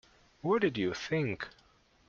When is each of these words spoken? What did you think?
What 0.41 0.61
did 0.61 0.79
you 0.79 0.95
think? 0.95 1.47